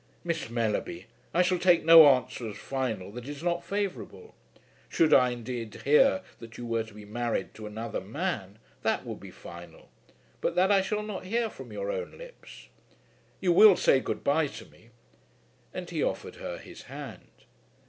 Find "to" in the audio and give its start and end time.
6.83-6.95, 7.53-7.67, 14.47-14.65